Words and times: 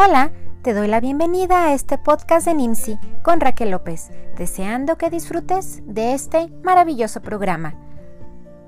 Hola, 0.00 0.30
te 0.62 0.74
doy 0.74 0.86
la 0.86 1.00
bienvenida 1.00 1.64
a 1.64 1.74
este 1.74 1.98
podcast 1.98 2.46
de 2.46 2.54
NIMSI 2.54 3.00
con 3.24 3.40
Raquel 3.40 3.72
López, 3.72 4.12
deseando 4.36 4.96
que 4.96 5.10
disfrutes 5.10 5.82
de 5.86 6.14
este 6.14 6.50
maravilloso 6.62 7.20
programa. 7.20 7.74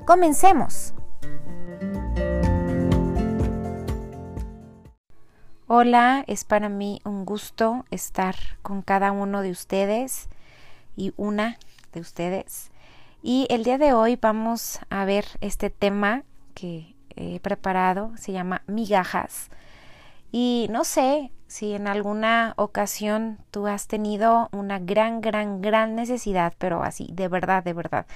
Comencemos. 0.08 0.93
Hola, 5.68 6.25
es 6.27 6.43
para 6.43 6.68
mí 6.68 7.00
un 7.04 7.25
gusto 7.25 7.85
estar 7.93 8.35
con 8.62 8.82
cada 8.82 9.12
uno 9.12 9.43
de 9.43 9.53
ustedes 9.53 10.29
y 10.96 11.14
una 11.17 11.58
de 11.93 12.00
ustedes. 12.00 12.72
Y 13.22 13.46
el 13.50 13.62
día 13.62 13.79
de 13.79 13.93
hoy 13.93 14.18
vamos 14.21 14.81
a 14.90 15.04
ver 15.04 15.26
este 15.40 15.71
tema 15.71 16.25
que 16.54 16.96
he 17.14 17.39
preparado, 17.39 18.11
se 18.17 18.32
llama 18.32 18.62
migajas 18.67 19.49
y 20.32 20.68
no 20.70 20.84
sé 20.84 21.32
si 21.46 21.75
en 21.75 21.89
alguna 21.89 22.54
ocasión 22.57 23.38
tú 23.50 23.66
has 23.66 23.88
tenido 23.88 24.48
una 24.52 24.79
gran, 24.79 25.21
gran, 25.21 25.61
gran 25.61 25.96
necesidad, 25.96 26.54
pero 26.58 26.82
así, 26.82 27.08
de 27.12 27.29
verdad, 27.29 27.64
de 27.64 27.72
verdad. 27.72 28.07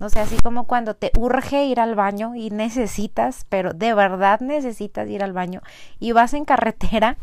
No 0.00 0.10
sé, 0.10 0.18
así 0.18 0.36
como 0.42 0.64
cuando 0.64 0.94
te 0.94 1.12
urge 1.16 1.64
ir 1.64 1.78
al 1.78 1.94
baño 1.94 2.34
y 2.34 2.50
necesitas, 2.50 3.46
pero 3.48 3.72
de 3.72 3.94
verdad 3.94 4.40
necesitas 4.40 5.08
ir 5.08 5.22
al 5.22 5.32
baño 5.32 5.62
y 6.00 6.12
vas 6.12 6.34
en 6.34 6.44
carretera 6.44 7.16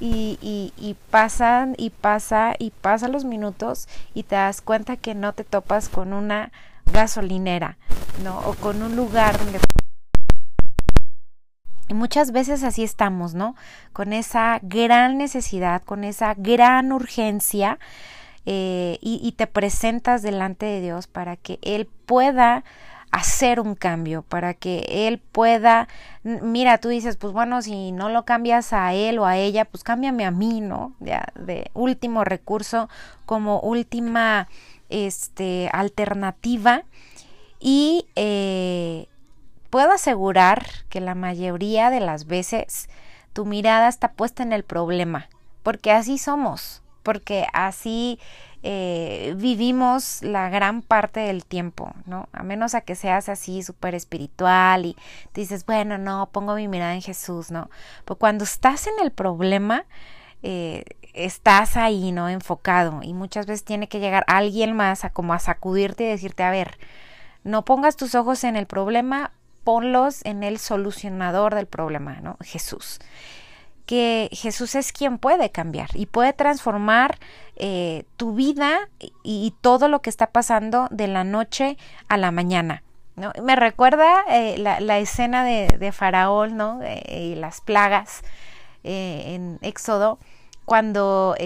y, 0.00 0.38
y, 0.40 0.72
y 0.78 0.94
pasan 1.10 1.74
y 1.76 1.90
pasa 1.90 2.54
y 2.58 2.70
pasa 2.70 3.08
los 3.08 3.24
minutos 3.24 3.88
y 4.14 4.22
te 4.22 4.36
das 4.36 4.62
cuenta 4.62 4.96
que 4.96 5.14
no 5.14 5.32
te 5.32 5.42
topas 5.42 5.88
con 5.88 6.12
una 6.12 6.52
gasolinera, 6.92 7.76
¿no? 8.22 8.38
O 8.40 8.54
con 8.54 8.82
un 8.82 8.94
lugar 8.94 9.36
donde 9.38 9.58
y 11.88 11.94
muchas 11.94 12.32
veces 12.32 12.62
así 12.62 12.82
estamos, 12.82 13.34
¿no? 13.34 13.54
Con 13.92 14.12
esa 14.12 14.58
gran 14.62 15.18
necesidad, 15.18 15.82
con 15.82 16.04
esa 16.04 16.34
gran 16.34 16.92
urgencia 16.92 17.78
eh, 18.46 18.98
y, 19.00 19.32
te 19.32 19.46
presentas 19.46 20.22
delante 20.22 20.66
de 20.66 20.80
Dios 20.80 21.06
para 21.06 21.36
que 21.36 21.58
Él 21.62 21.86
pueda 22.06 22.64
hacer 23.12 23.60
un 23.60 23.74
cambio, 23.74 24.22
para 24.22 24.54
que 24.54 25.06
Él 25.06 25.18
pueda, 25.18 25.86
mira, 26.24 26.78
tú 26.78 26.88
dices, 26.88 27.16
pues 27.16 27.32
bueno, 27.32 27.62
si 27.62 27.92
no 27.92 28.08
lo 28.08 28.24
cambias 28.24 28.72
a 28.72 28.94
Él 28.94 29.18
o 29.18 29.26
a 29.26 29.36
ella, 29.36 29.64
pues 29.64 29.84
cámbiame 29.84 30.24
a 30.24 30.30
mí, 30.30 30.60
¿no? 30.60 30.94
De, 30.98 31.20
de 31.36 31.70
último 31.74 32.24
recurso, 32.24 32.88
como 33.26 33.60
última 33.60 34.48
este, 34.88 35.68
alternativa. 35.72 36.84
Y 37.60 38.06
eh, 38.16 39.06
puedo 39.72 39.90
asegurar 39.90 40.66
que 40.90 41.00
la 41.00 41.14
mayoría 41.14 41.88
de 41.88 42.00
las 42.00 42.26
veces 42.26 42.90
tu 43.32 43.46
mirada 43.46 43.88
está 43.88 44.12
puesta 44.12 44.42
en 44.42 44.52
el 44.52 44.64
problema, 44.64 45.30
porque 45.62 45.92
así 45.92 46.18
somos, 46.18 46.82
porque 47.02 47.46
así 47.54 48.20
eh, 48.62 49.32
vivimos 49.38 50.22
la 50.22 50.50
gran 50.50 50.82
parte 50.82 51.20
del 51.20 51.46
tiempo, 51.46 51.94
¿no? 52.04 52.28
A 52.34 52.42
menos 52.42 52.74
a 52.74 52.82
que 52.82 52.94
seas 52.94 53.30
así 53.30 53.62
súper 53.62 53.94
espiritual 53.94 54.84
y 54.84 54.94
dices, 55.32 55.64
bueno, 55.64 55.96
no, 55.96 56.28
pongo 56.30 56.54
mi 56.54 56.68
mirada 56.68 56.92
en 56.92 57.00
Jesús, 57.00 57.50
¿no? 57.50 57.70
Pero 58.04 58.18
cuando 58.18 58.44
estás 58.44 58.86
en 58.86 59.02
el 59.02 59.10
problema, 59.10 59.86
eh, 60.42 60.84
estás 61.14 61.78
ahí, 61.78 62.12
¿no? 62.12 62.28
Enfocado 62.28 63.00
y 63.02 63.14
muchas 63.14 63.46
veces 63.46 63.64
tiene 63.64 63.88
que 63.88 64.00
llegar 64.00 64.24
alguien 64.26 64.76
más 64.76 65.06
a 65.06 65.10
como 65.14 65.32
a 65.32 65.38
sacudirte 65.38 66.04
y 66.04 66.08
decirte, 66.08 66.42
a 66.42 66.50
ver, 66.50 66.78
no 67.42 67.64
pongas 67.64 67.96
tus 67.96 68.14
ojos 68.14 68.44
en 68.44 68.56
el 68.56 68.66
problema, 68.66 69.32
ponlos 69.64 70.24
en 70.24 70.42
el 70.42 70.58
solucionador 70.58 71.54
del 71.54 71.66
problema, 71.66 72.20
¿no? 72.20 72.36
Jesús. 72.42 72.98
Que 73.86 74.28
Jesús 74.32 74.74
es 74.74 74.92
quien 74.92 75.18
puede 75.18 75.50
cambiar 75.50 75.90
y 75.94 76.06
puede 76.06 76.32
transformar 76.32 77.18
eh, 77.56 78.04
tu 78.16 78.34
vida 78.34 78.88
y, 79.22 79.54
todo 79.60 79.88
lo 79.88 80.00
que 80.00 80.10
está 80.10 80.28
pasando 80.28 80.88
de 80.90 81.08
la 81.08 81.24
noche 81.24 81.76
a 82.08 82.16
la 82.16 82.30
mañana. 82.30 82.82
¿no? 83.16 83.32
Me 83.42 83.56
recuerda 83.56 84.24
eh, 84.28 84.56
la, 84.58 84.98
escena 84.98 85.44
de, 85.44 85.92
Faraón 85.92 86.56
¿no? 86.56 86.80
Eh, 86.82 87.32
y 87.32 87.34
las 87.34 87.60
plagas 87.60 88.22
en 88.84 89.58
Éxodo, 89.62 90.18
cuando 90.64 91.36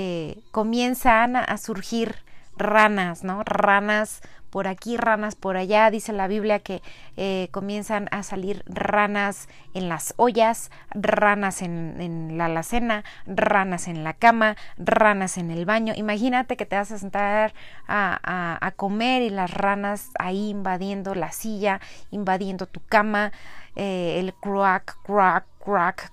comienzan 0.53 1.37
a 1.37 1.59
surgir 1.59 2.26
ranas, 2.57 3.25
¿no? 3.25 3.43
Ranas 3.45 4.23
por 4.51 4.69
aquí, 4.69 4.97
ranas 4.97 5.35
por 5.35 5.57
allá. 5.57 5.91
Dice 5.91 6.13
la 6.13 6.29
Biblia 6.29 6.61
que 6.61 6.81
eh, 7.17 7.49
comienzan 7.51 8.09
a 8.11 8.23
salir 8.23 8.63
ranas 8.67 9.49
en 9.75 9.89
las 9.89 10.15
ollas, 10.17 10.71
ranas 10.91 11.63
en, 11.63 12.39
la 12.39 12.47
alacena, 12.47 13.05
ranas 13.27 13.89
en 13.89 14.03
la 14.03 14.15
cama, 14.15 14.57
ranas 14.79 15.37
en 15.37 15.51
el 15.51 15.67
baño. 15.67 15.93
Imagínate 15.97 16.57
que 16.57 16.67
te 16.67 16.77
vas 16.77 16.91
a 16.91 16.99
sentar 16.99 17.53
a, 17.87 18.67
a, 18.67 18.71
comer 18.73 19.23
y 19.23 19.31
las 19.31 19.51
ranas 19.53 20.11
ahí 20.19 20.49
invadiendo 20.49 21.15
la 21.15 21.33
silla, 21.33 21.81
invadiendo 22.11 22.67
tu 22.67 22.81
cama, 22.81 23.33
eh, 23.75 24.19
el 24.21 24.33
crack, 24.35 24.97
crack, 25.05 25.47
crack. 25.63 26.13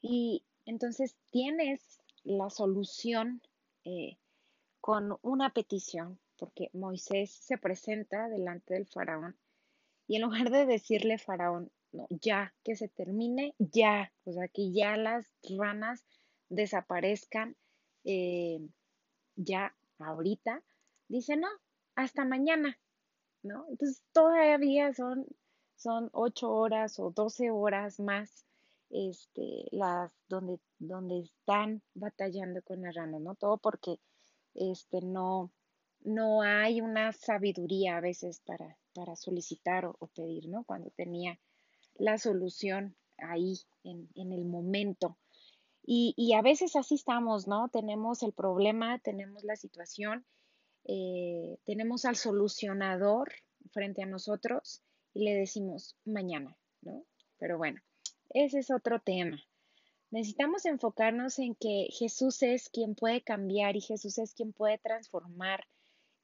Y 0.00 0.42
entonces 0.64 1.16
tienes 1.30 2.00
la 2.24 2.50
solución 2.50 3.42
eh, 3.84 4.16
con 4.82 5.16
una 5.22 5.50
petición 5.50 6.18
porque 6.36 6.70
Moisés 6.72 7.30
se 7.30 7.56
presenta 7.56 8.28
delante 8.28 8.74
del 8.74 8.88
faraón 8.88 9.36
y 10.08 10.16
en 10.16 10.22
lugar 10.22 10.50
de 10.50 10.66
decirle 10.66 11.18
faraón, 11.18 11.70
no, 11.92 12.08
ya, 12.10 12.52
que 12.64 12.74
se 12.74 12.88
termine, 12.88 13.54
ya, 13.58 14.12
o 14.24 14.32
sea, 14.32 14.48
que 14.48 14.72
ya 14.72 14.96
las 14.96 15.30
ranas 15.56 16.04
desaparezcan, 16.48 17.54
eh, 18.04 18.58
ya, 19.36 19.72
ahorita, 20.00 20.64
dice, 21.06 21.36
no, 21.36 21.48
hasta 21.94 22.24
mañana, 22.24 22.76
¿no? 23.44 23.64
Entonces 23.68 24.02
todavía 24.12 24.92
son, 24.94 25.26
son 25.76 26.10
ocho 26.12 26.50
horas 26.50 26.98
o 26.98 27.10
doce 27.10 27.52
horas 27.52 28.00
más 28.00 28.46
este, 28.90 29.68
las 29.70 30.12
donde, 30.28 30.58
donde 30.80 31.20
están 31.20 31.82
batallando 31.94 32.62
con 32.62 32.82
las 32.82 32.96
ranas, 32.96 33.20
¿no? 33.20 33.36
Todo 33.36 33.58
porque 33.58 34.00
este, 34.54 35.00
no, 35.02 35.52
no 36.00 36.42
hay 36.42 36.80
una 36.80 37.12
sabiduría 37.12 37.96
a 37.96 38.00
veces 38.00 38.40
para, 38.40 38.78
para 38.94 39.16
solicitar 39.16 39.86
o, 39.86 40.06
pedir, 40.14 40.48
¿no? 40.48 40.64
Cuando 40.64 40.90
tenía 40.90 41.38
la 41.94 42.18
solución 42.18 42.96
ahí 43.18 43.54
en, 43.84 44.08
el 44.14 44.44
momento. 44.44 45.18
Y, 45.84 46.32
a 46.34 46.42
veces 46.42 46.76
así 46.76 46.94
estamos, 46.94 47.48
¿no? 47.48 47.68
Tenemos 47.68 48.22
el 48.22 48.32
problema, 48.32 48.98
tenemos 49.00 49.42
la 49.44 49.56
situación, 49.56 50.24
eh, 50.84 51.58
tenemos 51.64 52.04
al 52.04 52.16
solucionador 52.16 53.32
frente 53.72 54.02
a 54.02 54.06
nosotros 54.06 54.82
y 55.12 55.24
le 55.24 55.34
decimos 55.34 55.96
mañana, 56.04 56.56
¿no? 56.82 57.04
Pero 57.38 57.58
bueno, 57.58 57.80
ese 58.30 58.60
es 58.60 58.70
otro 58.70 59.00
tema. 59.00 59.42
Necesitamos 60.12 60.66
enfocarnos 60.66 61.38
en 61.38 61.54
que 61.54 61.88
Jesús 61.90 62.42
es 62.42 62.68
quien 62.68 62.94
puede 62.94 63.22
cambiar 63.22 63.76
y 63.76 63.80
Jesús 63.80 64.18
es 64.18 64.34
quien 64.34 64.52
puede 64.52 64.76
transformar 64.76 65.66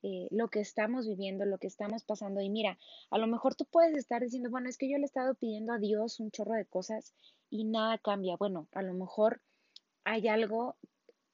eh, 0.03 0.29
lo 0.31 0.49
que 0.49 0.61
estamos 0.61 1.09
viviendo, 1.09 1.47
lo 1.47 1.57
que 1.57 1.69
estamos 1.69 2.05
pasando. 2.05 2.43
Y 2.43 2.51
mira, 2.51 2.79
a 3.11 3.17
lo 3.17 3.27
mejor 3.27 3.55
tú 3.55 3.65
puedes 3.65 3.97
estar 3.97 4.23
diciendo, 4.23 4.51
bueno, 4.51 4.69
es 4.69 4.77
que 4.77 4.91
yo 4.91 4.99
le 4.99 5.05
he 5.05 5.07
estado 5.07 5.35
pidiendo 5.37 5.73
a 5.73 5.79
Dios 5.79 6.21
un 6.21 6.31
chorro 6.31 6.55
de 6.55 6.67
cosas 6.67 7.15
y 7.49 7.65
nada 7.65 7.97
cambia. 7.97 8.37
Bueno, 8.37 8.69
a 8.73 8.83
lo 8.83 8.93
mejor 8.93 9.41
hay 10.05 10.29
algo, 10.29 10.77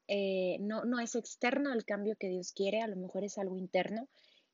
eh, 0.06 0.58
no, 0.60 0.84
no 0.84 1.00
es 1.00 1.16
externo 1.16 1.72
el 1.72 1.84
cambio 1.84 2.14
que 2.16 2.28
Dios 2.28 2.52
quiere, 2.52 2.82
a 2.82 2.86
lo 2.86 2.94
mejor 2.94 3.24
es 3.24 3.36
algo 3.36 3.58
interno 3.58 4.06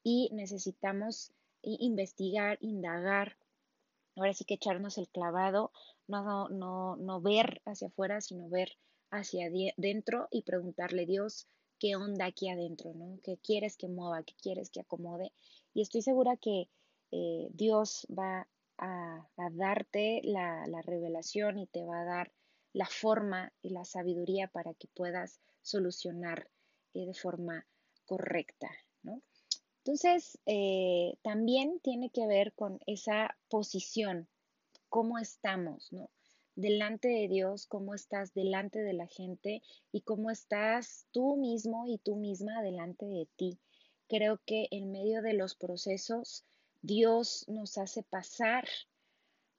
y 0.03 0.31
necesitamos 0.33 1.35
investigar, 1.63 2.57
indagar, 2.63 3.37
ahora 4.17 4.33
sí 4.35 4.45
que 4.45 4.55
echarnos 4.55 4.99
el 4.99 5.09
clavado, 5.09 5.73
no, 6.07 6.49
no, 6.49 6.97
no 6.97 7.21
ver 7.21 7.63
hacia 7.65 7.89
afuera, 7.89 8.21
sino 8.21 8.49
ver 8.49 8.77
hacia 9.11 9.47
adentro 9.47 10.29
y 10.31 10.43
preguntarle, 10.43 11.07
Dios, 11.07 11.49
qué 11.79 11.97
onda 11.97 12.27
aquí 12.27 12.49
adentro, 12.49 12.93
¿no? 12.95 13.19
¿Qué 13.23 13.39
quieres 13.39 13.77
que 13.77 13.89
mueva? 13.89 14.23
¿Qué 14.23 14.35
quieres 14.41 14.71
que 14.71 14.81
acomode? 14.81 15.33
Y 15.75 15.83
estoy 15.83 16.03
segura 16.03 16.37
que 16.37 16.69
eh, 17.11 17.49
Dios 17.53 18.07
va 18.17 18.47
a, 18.79 19.29
darte 19.53 20.21
la, 20.25 20.65
revelación 20.83 21.59
y 21.59 21.67
te 21.67 21.85
va 21.85 22.01
a 22.01 22.05
dar 22.05 22.33
la 22.73 22.87
forma 22.87 23.53
y 23.63 23.71
la 23.71 23.85
sabiduría 23.85 24.49
para 24.49 24.75
que 24.75 24.89
puedas 24.89 25.41
solucionar 25.63 26.49
eh, 26.95 27.07
de 27.07 27.15
forma 27.15 27.67
correcta, 28.05 28.69
¿no? 28.69 28.90
Entonces, 29.85 30.39
eh, 30.47 31.15
también 31.23 31.81
tiene 31.81 32.11
que 32.11 32.27
ver 32.27 32.53
con 32.53 32.79
esa 32.87 33.37
posición, 33.49 34.29
cómo 34.89 35.19
estamos, 35.19 35.93
¿no? 35.93 36.11
delante 36.55 37.09
de 37.09 37.29
Dios, 37.29 37.67
cómo 37.67 37.95
estás 37.95 38.35
delante 38.35 38.81
de 38.81 38.93
la 38.93 39.07
gente 39.07 39.63
y 39.93 40.03
cómo 40.03 40.31
estás 40.31 41.07
tú 41.11 41.37
mismo 41.37 41.87
y 41.87 41.99
tú 41.99 42.17
misma 42.17 42.63
delante 42.63 43.07
de 43.07 43.27
ti. 43.37 43.59
Creo 44.09 44.41
que 44.45 44.69
en 44.71 44.93
medio 44.93 45.23
de 45.23 45.33
los 45.33 45.55
procesos 45.55 46.45
Dios 46.83 47.45
nos 47.49 47.79
hace 47.79 48.03
pasar 48.03 48.69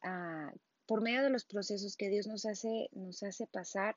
a 0.01 0.53
por 0.85 1.01
medio 1.01 1.23
de 1.23 1.29
los 1.29 1.45
procesos 1.45 1.95
que 1.95 2.09
Dios 2.09 2.27
nos 2.27 2.45
hace, 2.45 2.89
nos 2.91 3.23
hace 3.23 3.47
pasar, 3.47 3.95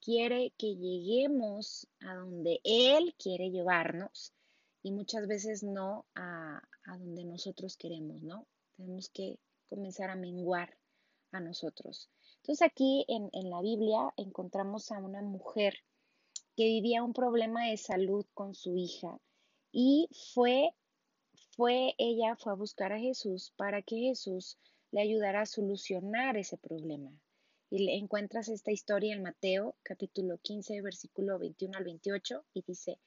quiere 0.00 0.52
que 0.58 0.74
lleguemos 0.74 1.86
a 2.00 2.14
donde 2.14 2.60
Él 2.64 3.14
quiere 3.16 3.50
llevarnos 3.50 4.34
y 4.82 4.92
muchas 4.92 5.26
veces 5.26 5.62
no 5.62 6.06
a, 6.14 6.60
donde 6.98 7.24
nosotros 7.24 7.76
queremos, 7.76 8.22
¿no? 8.22 8.46
Tenemos 8.76 9.08
que 9.10 9.38
comenzar 9.68 10.10
a 10.10 10.16
menguar 10.16 10.76
a 11.30 11.40
nosotros. 11.40 12.10
Entonces 12.36 12.62
aquí 12.62 13.04
en, 13.08 13.30
en 13.32 13.50
la 13.50 13.62
Biblia 13.62 14.12
encontramos 14.16 14.90
a 14.90 14.98
una 14.98 15.22
mujer 15.22 15.74
que 16.56 16.64
vivía 16.64 17.02
un 17.02 17.12
problema 17.12 17.68
de 17.68 17.76
salud 17.76 18.26
con 18.34 18.54
su 18.54 18.76
hija 18.76 19.18
y 19.70 20.08
fue, 20.34 20.70
fue, 21.56 21.94
ella 21.96 22.36
fue 22.36 22.52
a 22.52 22.56
buscar 22.56 22.92
a 22.92 22.98
Jesús 22.98 23.52
para 23.56 23.80
que 23.82 23.96
Jesús 23.96 24.58
le 24.90 25.00
ayudara 25.00 25.42
a 25.42 25.46
solucionar 25.46 26.36
ese 26.36 26.58
problema. 26.58 27.10
Y 27.70 27.90
encuentras 27.98 28.48
esta 28.50 28.70
historia 28.70 29.14
en 29.14 29.22
Mateo 29.22 29.76
capítulo 29.82 30.36
15, 30.36 30.82
versículo 30.82 31.38
21 31.38 31.78
al 31.78 31.84
28 31.84 32.44
y 32.52 32.62
dice, 32.66 32.98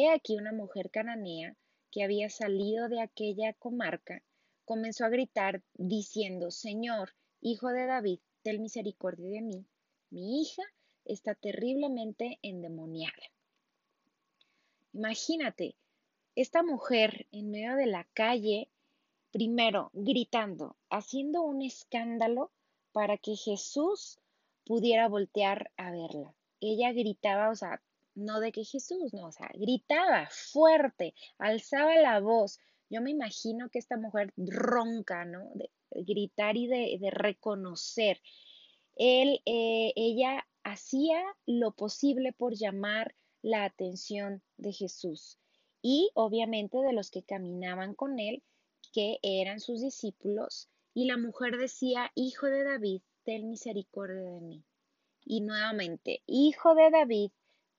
He 0.00 0.08
aquí 0.10 0.36
una 0.36 0.52
mujer 0.52 0.92
cananea 0.92 1.56
que 1.90 2.04
había 2.04 2.30
salido 2.30 2.88
de 2.88 3.00
aquella 3.00 3.52
comarca, 3.54 4.22
comenzó 4.64 5.04
a 5.04 5.08
gritar 5.08 5.60
diciendo, 5.74 6.52
Señor, 6.52 7.16
hijo 7.40 7.70
de 7.70 7.84
David, 7.86 8.20
ten 8.44 8.62
misericordia 8.62 9.28
de 9.28 9.42
mí. 9.42 9.66
Mi 10.10 10.40
hija 10.40 10.62
está 11.04 11.34
terriblemente 11.34 12.38
endemoniada. 12.42 13.24
Imagínate, 14.92 15.74
esta 16.36 16.62
mujer 16.62 17.26
en 17.32 17.50
medio 17.50 17.74
de 17.74 17.86
la 17.86 18.04
calle, 18.14 18.68
primero 19.32 19.90
gritando, 19.94 20.76
haciendo 20.90 21.42
un 21.42 21.60
escándalo 21.60 22.52
para 22.92 23.18
que 23.18 23.34
Jesús 23.34 24.20
pudiera 24.64 25.08
voltear 25.08 25.72
a 25.76 25.90
verla. 25.90 26.36
Ella 26.60 26.92
gritaba, 26.92 27.50
o 27.50 27.56
sea, 27.56 27.82
no 28.18 28.40
de 28.40 28.52
que 28.52 28.64
Jesús, 28.64 29.12
no, 29.14 29.26
o 29.28 29.32
sea, 29.32 29.50
gritaba 29.54 30.28
fuerte, 30.30 31.14
alzaba 31.38 31.94
la 31.96 32.20
voz. 32.20 32.58
Yo 32.90 33.00
me 33.00 33.10
imagino 33.10 33.68
que 33.70 33.78
esta 33.78 33.96
mujer 33.96 34.32
ronca, 34.36 35.24
¿no? 35.24 35.50
De 35.54 35.70
gritar 35.90 36.56
y 36.56 36.66
de, 36.66 37.10
reconocer. 37.10 38.20
Él, 38.96 39.40
eh, 39.46 39.92
ella 39.96 40.46
hacía 40.64 41.22
lo 41.46 41.72
posible 41.72 42.32
por 42.32 42.54
llamar 42.54 43.14
la 43.42 43.64
atención 43.64 44.42
de 44.56 44.72
Jesús 44.72 45.38
y 45.82 46.10
obviamente 46.14 46.78
de 46.78 46.92
los 46.92 47.10
que 47.10 47.22
caminaban 47.22 47.94
con 47.94 48.18
él, 48.18 48.42
que 48.92 49.18
eran 49.22 49.60
sus 49.60 49.80
discípulos, 49.80 50.68
y 50.94 51.06
la 51.06 51.16
mujer 51.16 51.56
decía, 51.56 52.10
Hijo 52.14 52.46
de 52.46 52.64
David, 52.64 53.02
ten 53.24 53.48
misericordia 53.48 54.22
de 54.22 54.40
mí. 54.40 54.64
Y 55.24 55.42
nuevamente, 55.42 56.22
Hijo 56.26 56.74
de 56.74 56.90
David, 56.90 57.30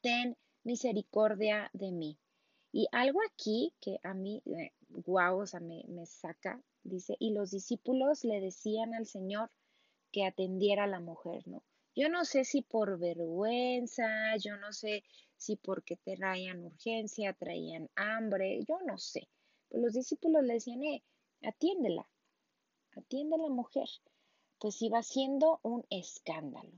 ten 0.01 0.37
misericordia 0.63 1.69
de 1.73 1.91
mí. 1.91 2.17
Y 2.71 2.87
algo 2.91 3.19
aquí 3.23 3.73
que 3.81 3.99
a 4.03 4.13
mí, 4.13 4.43
guau, 4.89 5.41
o 5.41 5.45
sea, 5.47 5.59
me, 5.59 5.83
me 5.87 6.05
saca, 6.05 6.61
dice, 6.83 7.15
y 7.19 7.33
los 7.33 7.51
discípulos 7.51 8.23
le 8.23 8.39
decían 8.41 8.93
al 8.93 9.05
Señor 9.05 9.49
que 10.11 10.25
atendiera 10.25 10.83
a 10.83 10.87
la 10.87 10.99
mujer, 10.99 11.47
¿no? 11.47 11.63
Yo 11.95 12.07
no 12.09 12.23
sé 12.23 12.45
si 12.45 12.61
por 12.61 12.99
vergüenza, 12.99 14.37
yo 14.37 14.55
no 14.57 14.71
sé 14.71 15.03
si 15.35 15.55
porque 15.55 15.97
traían 15.97 16.63
urgencia, 16.63 17.33
traían 17.33 17.89
hambre, 17.95 18.63
yo 18.67 18.79
no 18.85 18.97
sé. 18.97 19.27
Pero 19.67 19.83
los 19.83 19.93
discípulos 19.93 20.43
le 20.43 20.53
decían, 20.53 20.83
eh, 20.83 21.03
atiéndela, 21.43 22.09
atiende 22.95 23.35
a 23.35 23.39
la 23.39 23.49
mujer. 23.49 23.89
Pues 24.59 24.81
iba 24.81 25.01
siendo 25.01 25.59
un 25.63 25.85
escándalo. 25.89 26.71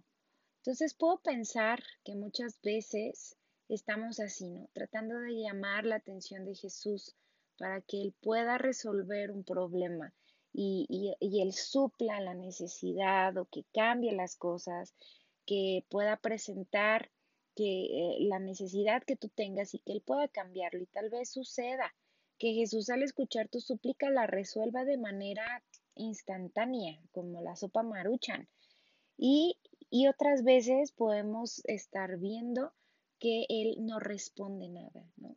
Entonces 0.61 0.93
puedo 0.93 1.17
pensar 1.17 1.81
que 2.03 2.15
muchas 2.15 2.61
veces 2.61 3.35
estamos 3.67 4.19
así, 4.19 4.47
¿no? 4.47 4.69
Tratando 4.73 5.19
de 5.19 5.33
llamar 5.33 5.85
la 5.85 5.95
atención 5.95 6.45
de 6.45 6.53
Jesús 6.53 7.15
para 7.57 7.81
que 7.81 7.99
Él 7.99 8.13
pueda 8.21 8.59
resolver 8.59 9.31
un 9.31 9.43
problema 9.43 10.13
y, 10.53 11.15
Él 11.19 11.53
supla 11.53 12.21
la 12.21 12.35
necesidad 12.35 13.35
o 13.37 13.45
que 13.45 13.63
cambie 13.73 14.11
las 14.11 14.35
cosas, 14.35 14.93
que 15.47 15.83
pueda 15.89 16.17
presentar 16.17 17.09
que 17.55 17.85
eh, 17.85 18.17
la 18.19 18.37
necesidad 18.37 19.01
que 19.03 19.15
tú 19.15 19.29
tengas 19.29 19.73
y 19.73 19.79
que 19.79 19.93
Él 19.93 20.01
pueda 20.05 20.27
cambiarlo. 20.27 20.83
Y 20.83 20.85
tal 20.87 21.09
vez 21.09 21.31
suceda 21.31 21.91
que 22.37 22.53
Jesús 22.53 22.89
al 22.91 23.01
escuchar 23.01 23.49
tu 23.49 23.61
súplica 23.61 24.11
la 24.11 24.27
resuelva 24.27 24.85
de 24.85 24.97
manera 24.97 25.63
instantánea, 25.95 26.99
como 27.11 27.41
la 27.41 27.55
sopa 27.55 27.81
maruchan. 27.81 28.47
Y, 29.17 29.57
y 29.91 30.07
otras 30.07 30.43
veces 30.43 30.93
podemos 30.93 31.61
estar 31.65 32.17
viendo 32.17 32.71
que 33.19 33.45
Él 33.49 33.75
no 33.81 33.99
responde 33.99 34.69
nada, 34.69 35.05
¿no? 35.17 35.35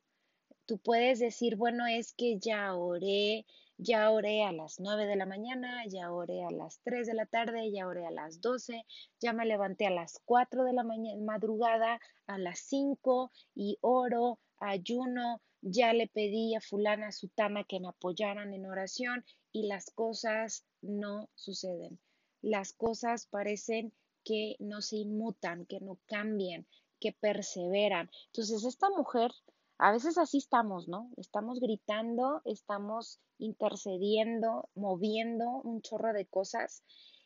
Tú 0.65 0.79
puedes 0.79 1.19
decir, 1.19 1.57
bueno, 1.57 1.87
es 1.87 2.15
que 2.15 2.39
ya 2.39 2.75
oré, 2.75 3.45
ya 3.77 4.11
oré 4.13 4.45
a 4.45 4.53
las 4.53 4.79
9 4.79 5.07
de 5.07 5.17
la 5.17 5.27
mañana, 5.27 5.85
ya 5.89 6.11
oré 6.13 6.45
a 6.45 6.53
las 6.53 6.81
3 6.85 7.07
de 7.07 7.15
la 7.15 7.27
tarde, 7.27 7.73
ya 7.73 7.87
oré 7.89 8.07
a 8.07 8.13
las 8.13 8.41
12, 8.41 8.87
ya 9.21 9.33
me 9.33 9.45
levanté 9.45 9.87
a 9.87 9.91
las 9.91 10.21
4 10.25 10.65
de 10.65 10.73
la 10.73 10.85
mañana, 10.85 11.21
madrugada, 11.23 12.01
a 12.27 12.39
las 12.39 12.61
5 12.61 13.33
y 13.57 13.77
oro, 13.83 14.39
ayuno, 14.59 15.43
ya 15.61 15.93
le 15.93 16.07
pedí 16.07 16.55
a 16.55 16.61
fulana, 16.61 17.11
sutana 17.11 17.65
que 17.65 17.81
me 17.81 17.89
apoyaran 17.89 18.55
en 18.55 18.67
oración 18.67 19.25
y 19.53 19.67
las 19.67 19.91
cosas 19.91 20.65
no 20.81 21.29
suceden. 21.35 21.99
Las 22.41 22.73
cosas 22.73 23.27
parecen 23.27 23.93
que 24.25 24.57
no 24.59 24.83
se 24.83 24.97
inmutan, 24.97 25.67
que 25.67 25.81
no 25.81 25.99
cambian, 26.07 26.67
que 27.01 27.13
perseveran. 27.13 28.11
Entonces, 28.27 28.65
esta 28.65 28.89
mujer 28.91 29.31
a 29.79 29.93
veces 29.93 30.19
así 30.19 30.39
estamos, 30.39 30.89
¿no? 30.89 31.11
Estamos 31.17 31.61
gritando, 31.61 32.43
estamos 32.45 33.21
intercediendo, 33.39 34.69
moviendo 34.75 35.61
un 35.63 35.83
chorro 35.83 36.13
de 36.13 36.27
cosas. 36.27 36.85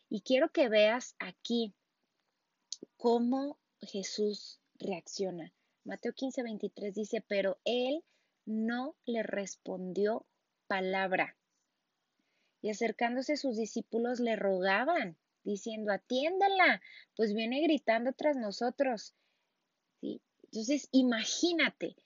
Y 0.09 0.23
quiero 0.23 0.51
que 0.51 0.69
veas 0.69 1.15
aquí 1.19 1.75
cómo 2.97 3.59
Jesús 3.81 4.61
reacciona. 4.77 5.53
Mateo 5.85 6.13
15, 6.13 6.43
23 6.43 6.95
dice, 6.95 7.25
pero 7.27 7.59
él 7.65 8.03
no 8.47 8.97
le 9.05 9.23
respondió 9.23 10.27
palabra. 10.67 11.37
Y 12.63 12.71
acercándose 12.71 13.37
sus 13.37 13.57
discípulos 13.57 14.21
le 14.21 14.37
rogaban, 14.37 15.17
diciendo, 15.49 15.93
atiéndala, 15.93 16.81
pues 17.17 17.35
viene 17.35 17.63
gritando 17.63 18.13
tras 18.13 18.37
nosotros. 18.37 19.15
¿Sí? 20.01 20.21
Entonces, 20.45 20.89
imagínate, 20.93 21.97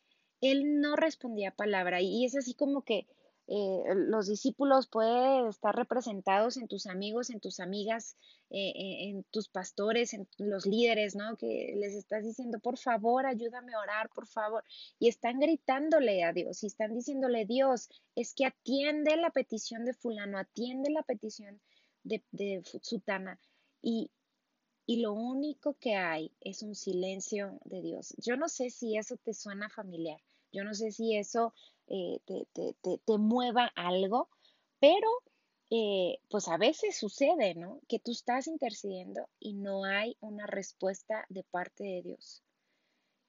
él 0.40 0.80
no 0.80 0.96
respondía 0.96 1.50
palabra 1.50 2.00
y 2.00 2.24
es 2.24 2.36
así 2.36 2.54
como 2.54 2.82
que 2.82 3.06
eh, 3.48 3.82
los 3.94 4.28
discípulos 4.28 4.86
pueden 4.86 5.48
estar 5.48 5.74
representados 5.74 6.56
en 6.56 6.68
tus 6.68 6.86
amigos, 6.86 7.28
en 7.28 7.40
tus 7.40 7.58
amigas, 7.58 8.16
eh, 8.50 8.70
eh, 8.70 9.08
en 9.08 9.24
tus 9.24 9.48
pastores, 9.48 10.14
en 10.14 10.28
los 10.38 10.64
líderes, 10.64 11.16
¿no? 11.16 11.36
Que 11.36 11.74
les 11.76 11.94
estás 11.94 12.24
diciendo, 12.24 12.60
por 12.60 12.78
favor, 12.78 13.26
ayúdame 13.26 13.74
a 13.74 13.80
orar, 13.80 14.10
por 14.10 14.26
favor. 14.26 14.62
Y 14.98 15.08
están 15.08 15.40
gritándole 15.40 16.22
a 16.22 16.32
Dios 16.32 16.62
y 16.62 16.66
están 16.66 16.94
diciéndole, 16.94 17.44
Dios, 17.44 17.88
es 18.14 18.32
que 18.34 18.46
atiende 18.46 19.16
la 19.16 19.30
petición 19.30 19.84
de 19.84 19.94
fulano, 19.94 20.38
atiende 20.38 20.90
la 20.90 21.02
petición 21.02 21.60
de, 22.04 22.22
de 22.30 22.62
Sutana. 22.82 23.38
Y, 23.80 24.10
y 24.86 25.00
lo 25.00 25.12
único 25.12 25.74
que 25.74 25.94
hay 25.94 26.32
es 26.40 26.62
un 26.62 26.74
silencio 26.74 27.58
de 27.64 27.82
Dios. 27.82 28.14
Yo 28.18 28.36
no 28.36 28.48
sé 28.48 28.70
si 28.70 28.96
eso 28.96 29.16
te 29.16 29.34
suena 29.34 29.68
familiar. 29.68 30.20
Yo 30.52 30.64
no 30.64 30.74
sé 30.74 30.92
si 30.92 31.16
eso 31.16 31.54
eh, 31.86 32.20
te, 32.26 33.18
mueva 33.18 33.72
algo, 33.74 34.28
pero 34.78 35.08
eh, 35.70 36.18
pues 36.28 36.48
a 36.48 36.58
veces 36.58 36.96
sucede, 36.96 37.54
¿no? 37.54 37.80
Que 37.88 37.98
tú 37.98 38.12
estás 38.12 38.46
intercediendo 38.46 39.28
y 39.38 39.54
no 39.54 39.84
hay 39.84 40.16
una 40.20 40.46
respuesta 40.46 41.24
de 41.30 41.42
parte 41.44 41.84
de 41.84 42.02
Dios. 42.02 42.42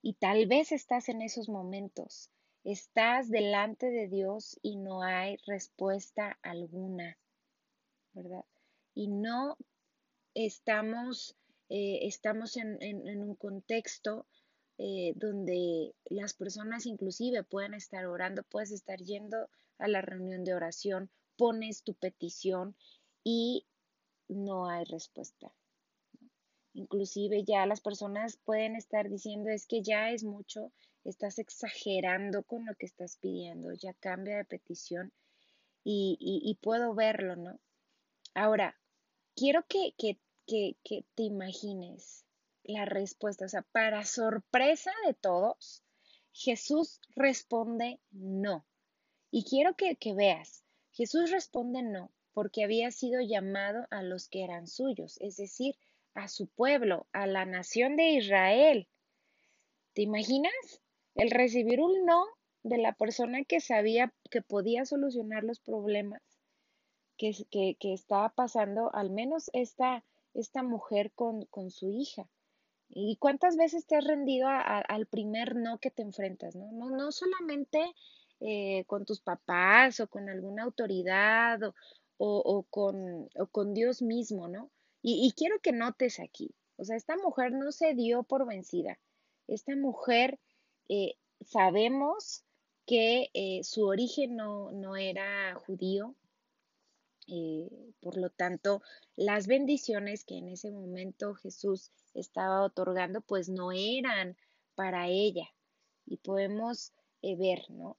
Y 0.01 0.13
tal 0.15 0.47
vez 0.47 0.73
estás 0.73 1.07
en 1.07 1.21
esos 1.21 1.47
momentos, 1.47 2.29
estás 2.65 3.29
delante 3.29 3.89
de 3.89 4.09
Dios 4.09 4.59
y 4.61 4.75
no 4.75 5.01
hay 5.01 5.37
respuesta 5.47 6.37
alguna, 6.41 7.17
¿verdad? 8.11 8.43
Y 8.95 9.07
no 9.07 9.57
estamos, 10.33 11.35
eh, 11.69 11.99
estamos 12.03 12.57
en 12.57 13.23
un 13.23 13.35
contexto 13.35 14.25
eh, 14.79 15.13
donde 15.15 15.93
las 16.05 16.33
personas 16.33 16.87
inclusive 16.87 17.43
pueden 17.43 17.75
estar 17.75 18.05
orando, 18.07 18.41
puedes 18.43 18.71
estar 18.71 18.99
yendo 18.99 19.47
a 19.77 19.87
la 19.87 20.01
reunión 20.01 20.43
de 20.43 20.55
oración, 20.55 21.11
pones 21.37 21.83
tu 21.83 21.93
petición 21.93 22.75
y 23.23 23.67
no 24.27 24.67
hay 24.67 24.83
respuesta. 24.85 25.53
Inclusive 26.73 27.43
ya 27.43 27.67
las 27.67 27.81
personas 27.81 28.37
pueden 28.37 28.75
estar 28.75 29.09
diciendo 29.09 29.51
es 29.51 29.67
que 29.67 29.83
ya 29.83 30.09
es 30.09 30.23
mucho, 30.23 30.71
estás 31.03 31.37
exagerando 31.37 32.41
con 32.41 32.65
lo 32.65 32.73
que 32.73 32.87
estás 32.87 33.17
pidiendo, 33.17 33.73
ya 33.73 33.93
cambia 33.93 34.37
de 34.37 34.45
petición 34.45 35.13
y, 35.83 36.17
y, 36.19 36.55
puedo 36.55 36.95
verlo, 36.95 37.35
¿no? 37.35 37.59
Ahora, 38.33 38.75
quiero 39.35 39.65
que, 39.67 39.93
que 39.97 40.19
que, 40.45 40.75
que 40.83 41.05
te 41.15 41.23
imagines 41.23 42.25
la 42.63 42.85
respuesta. 42.85 43.45
O 43.45 43.49
sea, 43.49 43.61
para 43.61 44.05
sorpresa 44.05 44.91
de 45.05 45.13
todos, 45.13 45.83
Jesús 46.31 46.99
responde 47.15 47.99
no. 48.11 48.65
Y 49.31 49.45
quiero 49.45 49.75
que, 49.75 49.95
que 49.95 50.13
veas, 50.13 50.63
Jesús 50.91 51.31
responde 51.31 51.81
no 51.81 52.11
porque 52.33 52.63
había 52.63 52.89
sido 52.89 53.21
llamado 53.21 53.85
a 53.91 54.01
los 54.01 54.27
que 54.27 54.43
eran 54.43 54.67
suyos, 54.67 55.17
es 55.21 55.37
decir, 55.37 55.75
a 56.15 56.27
su 56.27 56.47
pueblo, 56.47 57.05
a 57.11 57.27
la 57.27 57.45
nación 57.45 57.95
de 57.95 58.09
Israel. 58.13 58.87
¿Te 59.93 60.01
imaginas? 60.01 60.81
El 61.13 61.29
recibir 61.29 61.79
un 61.79 62.05
no 62.05 62.25
de 62.63 62.79
la 62.79 62.93
persona 62.93 63.43
que 63.43 63.59
sabía 63.59 64.11
que 64.31 64.41
podía 64.41 64.85
solucionar 64.85 65.43
los 65.43 65.59
problemas 65.59 66.23
que, 67.49 67.77
estaba 67.93 68.29
pasando, 68.29 68.93
al 68.93 69.09
menos 69.09 69.49
esta, 69.53 70.03
esta 70.33 70.63
mujer 70.63 71.11
con, 71.13 71.45
con, 71.45 71.71
su 71.71 71.89
hija. 71.91 72.27
¿Y 72.89 73.17
cuántas 73.17 73.55
veces 73.55 73.85
te 73.85 73.95
has 73.95 74.05
rendido 74.05 74.47
al 74.47 75.07
primer 75.07 75.55
no 75.55 75.79
que 75.79 75.89
te 75.89 76.03
enfrentas? 76.03 76.55
No, 76.55 76.71
no, 76.71 76.89
no 76.89 77.11
solamente 77.11 77.93
eh, 78.39 78.83
con 78.87 79.05
tus 79.05 79.21
papás 79.21 79.99
o 79.99 80.07
con 80.07 80.29
alguna 80.29 80.63
autoridad 80.63 81.63
o, 81.63 81.73
o, 82.17 82.63
con, 82.63 83.29
o 83.35 83.47
con 83.47 83.73
Dios 83.73 84.01
mismo, 84.01 84.47
¿no? 84.47 84.69
Y, 85.01 85.33
quiero 85.35 85.59
que 85.59 85.73
notes 85.73 86.19
aquí, 86.21 86.55
o 86.77 86.85
sea, 86.85 86.95
esta 86.95 87.17
mujer 87.17 87.51
no 87.51 87.73
se 87.73 87.93
dio 87.93 88.23
por 88.23 88.47
vencida. 88.47 88.97
Esta 89.47 89.75
mujer 89.75 90.39
eh, 90.87 91.15
sabemos 91.41 92.45
que 92.85 93.29
eh, 93.33 93.63
su 93.63 93.85
origen 93.85 94.37
no, 94.37 94.71
no, 94.71 94.95
era 94.95 95.55
judío, 95.55 96.15
eh, 97.27 97.69
por 98.01 98.17
lo 98.17 98.29
tanto, 98.29 98.81
las 99.15 99.47
bendiciones 99.47 100.23
que 100.25 100.37
en 100.37 100.49
ese 100.49 100.71
momento 100.71 101.33
Jesús 101.35 101.91
estaba 102.13 102.63
otorgando, 102.63 103.21
pues 103.21 103.49
no 103.49 103.71
eran 103.71 104.37
para 104.75 105.07
ella. 105.07 105.47
Y 106.05 106.17
podemos 106.17 106.91
ver, 107.21 107.69
¿no? 107.69 107.97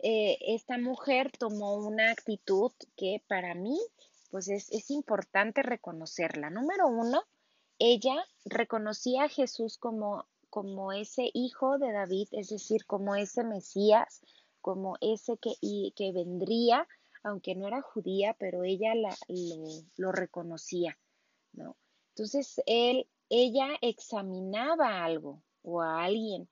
Eh, 0.00 0.38
esta 0.54 0.78
mujer 0.78 1.32
tomó 1.38 1.74
una 1.74 2.12
actitud 2.12 2.70
que 2.96 3.22
para 3.26 3.54
mí, 3.54 3.78
pues 4.30 4.48
es, 4.48 4.70
es 4.70 4.90
importante 4.90 5.62
reconocerla. 5.62 6.50
Número 6.50 6.86
uno, 6.86 7.22
ella 7.78 8.24
reconocía 8.44 9.24
a 9.24 9.28
Jesús 9.28 9.78
como, 9.78 10.26
como 10.50 10.92
ese 10.92 11.30
hijo 11.34 11.78
de 11.78 11.92
David, 11.92 12.28
es 12.32 12.48
decir, 12.48 12.84
como 12.86 13.16
ese 13.16 13.42
Mesías, 13.42 14.20
como 14.60 14.96
ese 15.00 15.36
que, 15.38 15.54
y, 15.60 15.92
que 15.96 16.12
vendría, 16.12 16.86
aunque 17.28 17.54
no 17.54 17.66
era 17.66 17.82
judía, 17.82 18.34
pero 18.38 18.64
ella 18.64 18.94
la, 18.94 19.16
lo, 19.96 20.12
reconocía, 20.12 20.98
¿no? 21.52 21.76
Entonces, 22.10 22.60
él, 22.66 23.08
ella 23.28 23.68
examinaba 23.80 25.04
algo 25.04 25.42
o 25.62 25.80
a 25.82 26.04
alguien 26.04 26.48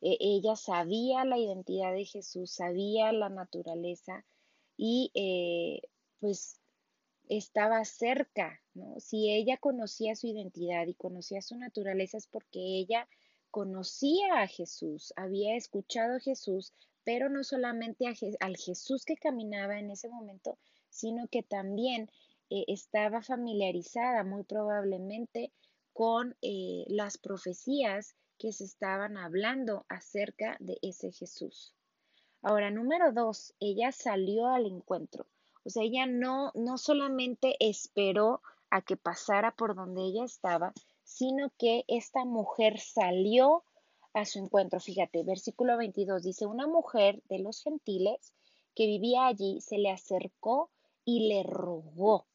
e, 0.00 0.16
ella 0.20 0.56
sabía 0.56 1.24
la 1.24 1.38
identidad 1.38 1.92
de 1.92 2.04
Jesús, 2.04 2.52
sabía 2.52 3.12
la 3.12 3.28
naturaleza 3.28 4.24
y 4.76 5.10
eh, 5.14 5.88
pues 6.20 6.60
estaba 7.28 7.84
cerca, 7.84 8.60
¿no? 8.74 8.98
Si 9.00 9.30
ella 9.30 9.58
conocía 9.58 10.14
su 10.14 10.28
identidad 10.28 10.86
y 10.86 10.94
conocía 10.94 11.42
su 11.42 11.56
naturaleza 11.56 12.16
es 12.16 12.26
porque 12.26 12.60
ella 12.60 13.08
conocía 13.50 14.42
a 14.42 14.46
Jesús, 14.46 15.12
había 15.16 15.56
escuchado 15.56 16.16
a 16.16 16.20
Jesús, 16.20 16.72
pero 17.08 17.30
no 17.30 17.42
solamente 17.42 18.04
al 18.38 18.56
Jesús 18.58 19.06
que 19.06 19.16
caminaba 19.16 19.78
en 19.78 19.90
ese 19.90 20.10
momento, 20.10 20.58
sino 20.90 21.26
que 21.28 21.42
también 21.42 22.10
eh, 22.50 22.66
estaba 22.68 23.22
familiarizada 23.22 24.24
muy 24.24 24.44
probablemente 24.44 25.50
con 25.94 26.36
eh, 26.42 26.84
las 26.88 27.16
profecías 27.16 28.14
que 28.38 28.52
se 28.52 28.64
estaban 28.64 29.16
hablando 29.16 29.86
acerca 29.88 30.58
de 30.60 30.76
ese 30.82 31.10
Jesús. 31.10 31.72
Ahora, 32.42 32.70
número 32.70 33.10
dos, 33.10 33.54
ella 33.58 33.90
salió 33.90 34.48
al 34.48 34.66
encuentro. 34.66 35.24
O 35.64 35.70
sea, 35.70 35.84
ella 35.84 36.04
no, 36.04 36.52
no 36.54 36.76
solamente 36.76 37.56
esperó 37.58 38.42
a 38.68 38.82
que 38.82 38.98
pasara 38.98 39.52
por 39.52 39.74
donde 39.74 40.02
ella 40.02 40.26
estaba, 40.26 40.74
sino 41.04 41.50
que 41.56 41.86
esta 41.88 42.26
mujer 42.26 42.78
salió 42.78 43.64
a 44.14 44.24
su 44.24 44.38
encuentro. 44.38 44.80
Fíjate, 44.80 45.22
versículo 45.24 45.76
22 45.76 46.22
dice, 46.22 46.46
una 46.46 46.66
mujer 46.66 47.22
de 47.28 47.38
los 47.38 47.62
gentiles 47.62 48.32
que 48.74 48.86
vivía 48.86 49.26
allí 49.26 49.60
se 49.60 49.78
le 49.78 49.90
acercó 49.90 50.70
y 51.04 51.28
le 51.28 51.42
rogó. 51.42 52.26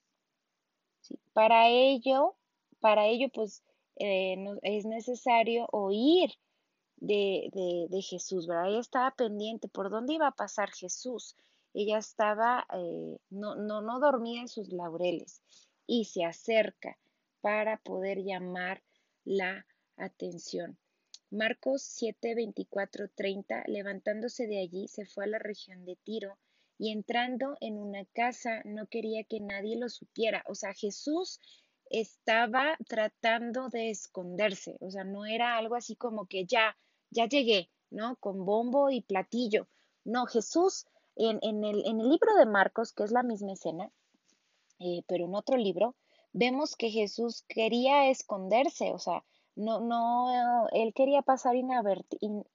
Para 1.34 1.70
ello, 1.70 2.36
para 2.80 3.08
ello, 3.08 3.30
pues 3.34 3.64
eh, 3.98 4.36
es 4.62 4.86
necesario 4.86 5.68
oír 5.72 6.32
de, 6.98 7.88
de, 7.90 8.02
Jesús, 8.02 8.48
¿verdad? 8.48 8.70
Ella 8.70 8.80
estaba 8.80 9.12
pendiente 9.12 9.68
por 9.68 9.90
dónde 9.90 10.14
iba 10.14 10.28
a 10.28 10.36
pasar 10.36 10.72
Jesús. 10.72 11.36
Ella 11.74 11.98
estaba, 11.98 12.66
eh, 12.74 13.18
no, 13.30 13.56
no, 13.56 13.82
no 13.82 14.00
dormía 14.00 14.42
en 14.42 14.48
sus 14.48 14.72
laureles 14.72 15.42
y 15.86 16.06
se 16.06 16.24
acerca 16.24 16.98
para 17.42 17.78
poder 17.78 18.24
llamar 18.24 18.84
la 19.26 19.66
atención. 19.98 20.78
Marcos 21.34 21.82
7, 21.82 22.36
24, 22.36 23.10
30, 23.10 23.64
levantándose 23.66 24.46
de 24.46 24.60
allí, 24.60 24.88
se 24.88 25.08
fue 25.08 25.24
a 25.24 25.28
la 25.28 25.40
región 25.40 25.84
de 25.84 25.96
Tiro 25.96 26.38
y 26.78 26.92
entrando 26.92 27.58
en 27.60 27.80
una 27.80 28.06
casa 28.06 28.62
no 28.66 28.86
quería 28.86 29.24
que 29.24 29.40
nadie 29.40 29.76
lo 29.76 29.90
supiera. 29.90 30.44
O 30.48 30.54
sea, 30.54 30.76
Jesús 30.76 31.40
estaba 31.90 32.78
tratando 32.88 33.70
de 33.70 33.90
esconderse, 33.90 34.78
o 34.80 34.92
sea, 34.92 35.06
no 35.06 35.26
era 35.26 35.58
algo 35.58 35.74
así 35.74 35.96
como 35.96 36.28
que 36.28 36.46
ya, 36.46 36.78
ya 37.10 37.28
llegué, 37.28 37.72
¿no? 37.90 38.16
Con 38.18 38.46
bombo 38.46 38.92
y 38.92 39.02
platillo. 39.02 39.68
No, 40.06 40.28
Jesús, 40.28 40.86
en, 41.16 41.40
en, 41.42 41.64
el, 41.64 41.84
en 41.88 42.00
el, 42.00 42.10
libro 42.10 42.36
de 42.36 42.46
Marcos, 42.46 42.94
que 42.94 43.06
es 43.06 43.12
la 43.12 43.24
misma 43.24 43.54
escena, 43.54 43.92
eh, 44.78 45.02
pero 45.08 45.26
en 45.26 45.34
otro 45.34 45.58
libro, 45.58 45.96
vemos 46.32 46.76
que 46.76 46.92
Jesús 46.92 47.44
quería 47.48 48.12
esconderse, 48.12 48.92
o 48.92 49.00
sea, 49.00 49.24
no, 49.56 49.80
no, 49.82 50.68
él 50.72 50.94
quería 50.94 51.22
pasar 51.22 51.56
inadvertido. 51.56 52.48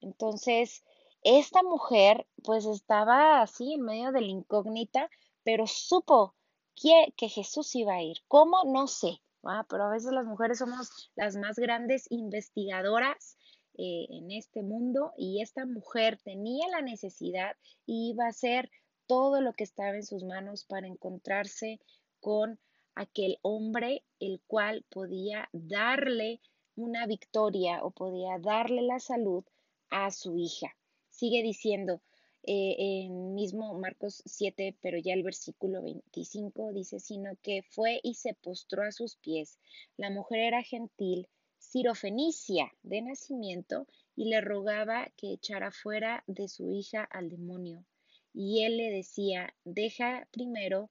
Entonces, 0.00 0.84
esta 1.22 1.62
mujer, 1.62 2.26
pues 2.44 2.66
estaba 2.66 3.42
así 3.42 3.74
en 3.74 3.82
medio 3.82 4.12
de 4.12 4.20
la 4.20 4.28
incógnita, 4.28 5.10
pero 5.42 5.66
supo 5.66 6.34
que, 6.74 7.12
que 7.16 7.28
Jesús 7.28 7.74
iba 7.74 7.94
a 7.94 8.02
ir. 8.02 8.18
¿Cómo? 8.28 8.62
No 8.64 8.86
sé, 8.86 9.20
pero 9.68 9.84
a 9.84 9.90
veces 9.90 10.12
las 10.12 10.26
mujeres 10.26 10.58
somos 10.58 11.10
las 11.14 11.36
más 11.36 11.56
grandes 11.56 12.06
investigadoras 12.10 13.36
eh, 13.78 14.06
en 14.10 14.30
este 14.30 14.62
mundo 14.62 15.12
y 15.16 15.42
esta 15.42 15.66
mujer 15.66 16.18
tenía 16.22 16.68
la 16.68 16.80
necesidad 16.80 17.56
y 17.84 18.10
iba 18.10 18.24
a 18.24 18.30
hacer 18.30 18.70
todo 19.06 19.40
lo 19.40 19.52
que 19.52 19.64
estaba 19.64 19.94
en 19.94 20.04
sus 20.04 20.24
manos 20.24 20.64
para 20.64 20.86
encontrarse 20.86 21.78
con 22.20 22.58
aquel 22.96 23.38
hombre 23.42 24.02
el 24.18 24.40
cual 24.46 24.84
podía 24.88 25.48
darle 25.52 26.40
una 26.74 27.06
victoria 27.06 27.84
o 27.84 27.90
podía 27.90 28.38
darle 28.38 28.82
la 28.82 28.98
salud 28.98 29.44
a 29.90 30.10
su 30.10 30.36
hija. 30.36 30.76
Sigue 31.10 31.42
diciendo, 31.42 32.00
eh, 32.48 33.08
mismo 33.08 33.74
Marcos 33.74 34.22
7, 34.24 34.76
pero 34.80 34.98
ya 34.98 35.14
el 35.14 35.22
versículo 35.22 35.82
25 35.82 36.72
dice, 36.72 37.00
sino 37.00 37.36
que 37.42 37.62
fue 37.62 38.00
y 38.02 38.14
se 38.14 38.34
postró 38.34 38.82
a 38.82 38.92
sus 38.92 39.16
pies. 39.16 39.58
La 39.96 40.10
mujer 40.10 40.40
era 40.40 40.62
gentil, 40.62 41.28
sirofenicia 41.58 42.72
de 42.82 43.02
nacimiento, 43.02 43.86
y 44.14 44.26
le 44.30 44.40
rogaba 44.40 45.10
que 45.16 45.32
echara 45.32 45.70
fuera 45.70 46.24
de 46.26 46.48
su 46.48 46.72
hija 46.72 47.02
al 47.02 47.28
demonio. 47.28 47.84
Y 48.32 48.64
él 48.64 48.76
le 48.76 48.90
decía, 48.90 49.54
deja 49.64 50.28
primero, 50.30 50.90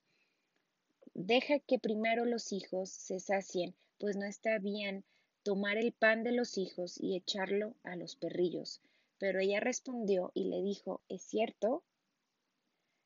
deja 1.16 1.60
que 1.60 1.80
primero 1.80 2.26
los 2.26 2.52
hijos 2.52 2.90
se 2.90 3.22
sacien, 3.22 3.74
pues 3.98 4.18
no 4.18 4.26
está 4.26 4.60
bien 4.60 5.06
tomar 5.44 5.78
el 5.78 5.94
pan 5.94 6.24
de 6.24 6.34
los 6.34 6.58
hijos 6.58 7.00
y 7.00 7.16
echarlo 7.16 7.74
a 7.84 7.96
los 7.96 8.18
perrillos. 8.18 8.82
Pero 9.18 9.40
ella 9.40 9.62
respondió 9.62 10.32
y 10.34 10.50
le 10.50 10.62
dijo, 10.62 11.02
¿es 11.08 11.22
cierto? 11.24 11.84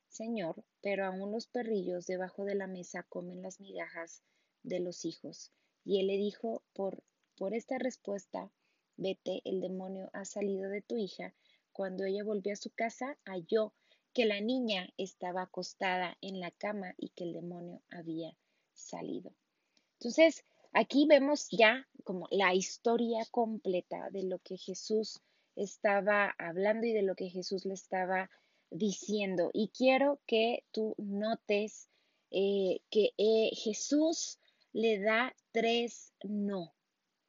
Señor, 0.08 0.64
pero 0.82 1.06
aún 1.06 1.30
los 1.30 1.46
perrillos 1.46 2.06
debajo 2.06 2.44
de 2.44 2.56
la 2.56 2.66
mesa 2.66 3.04
comen 3.04 3.42
las 3.42 3.60
migajas 3.60 4.24
de 4.64 4.80
los 4.80 5.04
hijos. 5.04 5.52
Y 5.84 6.00
él 6.00 6.08
le 6.08 6.16
dijo, 6.16 6.64
por, 6.72 7.04
por 7.36 7.54
esta 7.54 7.78
respuesta, 7.78 8.50
vete, 8.96 9.40
el 9.44 9.60
demonio 9.60 10.10
ha 10.12 10.24
salido 10.24 10.68
de 10.68 10.82
tu 10.82 10.96
hija. 10.96 11.32
Cuando 11.72 12.04
ella 12.04 12.24
volvió 12.24 12.54
a 12.54 12.56
su 12.56 12.70
casa, 12.70 13.16
halló 13.24 13.72
que 14.12 14.24
la 14.24 14.40
niña 14.40 14.92
estaba 14.96 15.42
acostada 15.42 16.16
en 16.20 16.40
la 16.40 16.50
cama 16.50 16.94
y 16.98 17.10
que 17.10 17.24
el 17.24 17.32
demonio 17.32 17.82
había 17.90 18.36
salido. 18.72 19.32
Entonces, 19.98 20.44
aquí 20.72 21.06
vemos 21.06 21.48
ya 21.50 21.86
como 22.04 22.26
la 22.30 22.54
historia 22.54 23.24
completa 23.30 24.10
de 24.10 24.24
lo 24.24 24.38
que 24.38 24.56
Jesús 24.56 25.20
estaba 25.56 26.34
hablando 26.38 26.86
y 26.86 26.92
de 26.92 27.02
lo 27.02 27.14
que 27.14 27.28
Jesús 27.28 27.64
le 27.64 27.74
estaba 27.74 28.30
diciendo. 28.70 29.50
Y 29.52 29.68
quiero 29.68 30.20
que 30.26 30.64
tú 30.72 30.94
notes 30.98 31.88
eh, 32.30 32.80
que 32.90 33.12
eh, 33.18 33.50
Jesús 33.54 34.38
le 34.72 35.00
da 35.00 35.34
tres 35.52 36.12
no. 36.22 36.72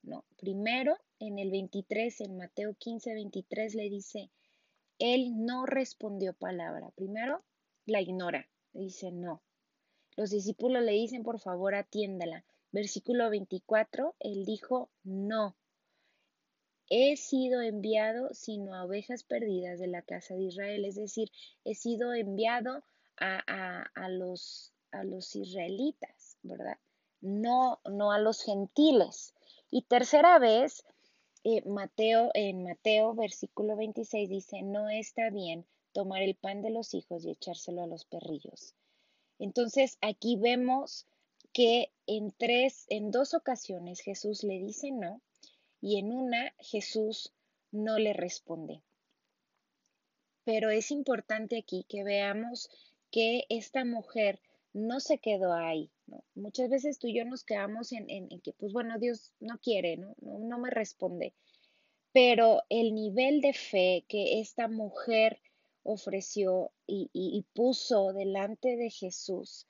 No, 0.03 0.25
primero 0.38 0.97
en 1.19 1.38
el 1.38 1.51
23, 1.51 2.21
en 2.21 2.38
Mateo 2.38 2.73
15, 2.73 3.13
23 3.13 3.75
le 3.75 3.89
dice, 3.89 4.31
él 5.01 5.46
no 5.46 5.65
respondió 5.65 6.34
palabra. 6.34 6.91
Primero 6.96 7.43
la 7.88 8.01
ignora, 8.01 8.48
dice 8.72 9.12
no. 9.12 9.41
Los 10.15 10.29
discípulos 10.29 10.84
le 10.84 10.91
dicen, 10.91 11.24
por 11.24 11.39
favor, 11.39 11.74
atiéndala. 11.74 12.46
Versículo 12.72 13.29
24, 13.31 14.15
él 14.20 14.46
dijo, 14.46 14.91
no. 15.03 15.55
He 16.88 17.17
sido 17.17 17.62
enviado 17.62 18.29
sino 18.34 18.75
a 18.75 18.86
ovejas 18.86 19.24
perdidas 19.24 19.79
de 19.79 19.88
la 19.88 20.03
casa 20.03 20.36
de 20.36 20.43
Israel, 20.43 20.86
es 20.86 20.96
decir, 20.96 21.31
he 21.65 21.74
sido 21.74 22.13
enviado 22.13 22.84
a, 23.17 23.89
a 23.96 24.10
los, 24.10 24.72
a 24.91 25.03
los 25.03 25.36
israelitas, 25.36 26.38
¿verdad? 26.43 26.77
No, 27.22 27.79
no 27.86 28.12
a 28.12 28.20
los 28.20 28.43
gentiles. 28.43 29.34
Y 29.72 29.84
tercera 29.84 30.38
vez, 30.38 30.84
eh, 31.43 31.63
Mateo, 31.65 32.31
en 32.33 32.63
Mateo, 32.63 33.13
versículo 33.13 33.75
26 33.75 34.29
dice, 34.29 34.62
no 34.62 34.89
está 34.89 35.29
bien 35.29 35.65
tomar 35.91 36.21
el 36.21 36.36
pan 36.36 36.62
de 36.62 36.69
los 36.69 36.93
hijos 36.93 37.25
y 37.25 37.31
echárselo 37.31 37.81
a 37.81 37.88
los 37.88 38.05
perrillos. 38.05 38.75
Entonces, 39.39 39.98
aquí 40.01 40.36
vemos 40.38 41.07
que 41.53 41.91
en 42.07 42.31
tres, 42.31 42.86
en 42.89 43.12
dos 43.12 43.33
ocasiones 43.33 44.01
Jesús 44.01 44.43
le 44.43 44.60
dice 44.60 44.91
no 44.91 45.21
y 45.81 45.98
en 45.98 46.13
una 46.13 46.53
Jesús 46.60 47.33
no 47.71 47.98
le 47.98 48.13
responde. 48.13 48.81
Pero 50.43 50.69
es 50.69 50.91
importante 50.91 51.57
aquí 51.57 51.86
que 51.89 52.03
veamos 52.03 52.69
que 53.10 53.45
esta 53.50 53.83
mujer 53.83 54.39
no 54.74 55.00
se 55.00 55.17
quedó 55.17 55.53
ahí. 55.53 55.89
Muchas 56.35 56.69
veces 56.69 56.99
tú 56.99 57.07
y 57.07 57.17
yo 57.17 57.25
nos 57.25 57.43
quedamos 57.43 57.91
en, 57.91 58.07
que, 58.41 58.53
pues 58.53 58.73
bueno, 58.73 58.97
Dios 58.99 59.33
no 59.39 59.59
quiere, 59.59 59.97
¿no? 59.97 60.15
No, 60.21 60.59
me 60.59 60.69
responde. 60.69 61.33
Pero 62.11 62.63
el 62.69 62.93
nivel 62.93 63.41
de 63.41 63.53
fe 63.53 64.05
que 64.07 64.39
esta 64.39 64.67
mujer 64.67 65.39
ofreció 65.83 66.71
y, 66.87 67.45
puso 67.53 68.13
delante 68.13 68.75
de 68.75 68.89
Jesús, 68.89 69.67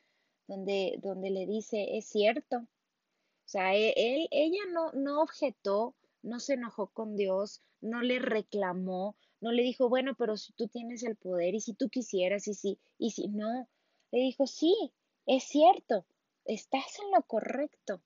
donde, 0.47 0.97
donde 1.01 1.29
le 1.29 1.45
dice, 1.45 1.97
es 1.97 2.07
cierto. 2.07 2.57
O 2.57 3.49
sea, 3.51 3.75
e, 3.75 3.93
él, 3.95 4.27
ella 4.31 4.65
no, 4.71 4.91
no 4.93 5.21
objetó, 5.21 5.95
no 6.23 6.39
se 6.39 6.53
enojó 6.53 6.87
con 6.87 7.15
Dios, 7.15 7.61
no 7.81 8.01
le 8.01 8.19
reclamó, 8.19 9.15
no 9.41 9.51
le 9.51 9.63
dijo, 9.63 9.89
bueno, 9.89 10.15
pero 10.17 10.37
si 10.37 10.53
tú 10.53 10.67
tienes 10.67 11.03
el 11.03 11.15
poder 11.15 11.55
y 11.55 11.61
si 11.61 11.73
tú 11.73 11.89
quisieras 11.89 12.47
y 12.47 12.53
si, 12.53 12.79
y 12.97 13.11
si 13.11 13.27
no, 13.27 13.67
le 14.11 14.19
dijo, 14.19 14.45
sí, 14.45 14.93
es 15.25 15.43
cierto, 15.43 16.05
estás 16.45 16.99
en 16.99 17.11
lo 17.11 17.21
correcto, 17.23 18.01